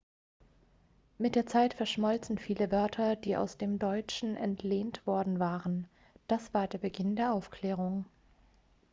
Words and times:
mit 1.19 1.35
der 1.35 1.45
zeit 1.45 1.75
verschmolzen 1.75 2.39
viele 2.39 2.71
wörter 2.71 3.15
die 3.15 3.37
aus 3.37 3.59
dem 3.59 3.77
deutschen 3.77 4.35
entlehnt 4.35 5.05
worden 5.05 5.37
waren 5.37 5.87
das 6.27 6.55
war 6.55 6.67
der 6.67 6.79
beginn 6.79 7.15
der 7.15 7.31
aufklärung 7.33 8.05